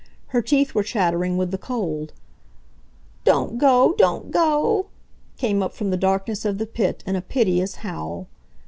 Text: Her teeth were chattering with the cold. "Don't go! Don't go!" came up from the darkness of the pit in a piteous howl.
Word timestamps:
Her 0.29 0.41
teeth 0.41 0.73
were 0.73 0.81
chattering 0.81 1.37
with 1.37 1.51
the 1.51 1.59
cold. 1.59 2.11
"Don't 3.23 3.59
go! 3.59 3.93
Don't 3.99 4.31
go!" 4.31 4.87
came 5.37 5.61
up 5.61 5.73
from 5.75 5.91
the 5.91 5.95
darkness 5.95 6.43
of 6.43 6.57
the 6.57 6.65
pit 6.65 7.03
in 7.05 7.15
a 7.15 7.21
piteous 7.21 7.75
howl. 7.85 8.25